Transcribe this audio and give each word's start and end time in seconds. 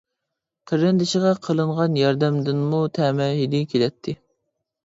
قېرىندىشىغا 0.71 1.33
قىلىنغان 1.47 1.99
ياردەمدىنمۇ 2.03 2.81
تەمە 2.99 3.29
ھىدى 3.43 3.63
كېلەتتى. 3.75 4.19